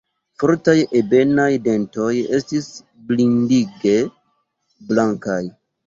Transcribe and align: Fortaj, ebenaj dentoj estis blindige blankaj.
Fortaj, 0.43 0.73
ebenaj 0.99 1.45
dentoj 1.67 2.09
estis 2.39 2.73
blindige 3.13 3.97
blankaj. 4.93 5.43